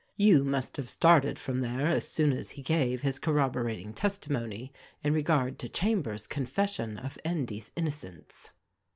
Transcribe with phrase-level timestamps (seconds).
[0.17, 5.13] You must have started from there as soon as he gave his corroborating testimony in
[5.13, 8.49] regard to Chambers' confession of Endy's innocence."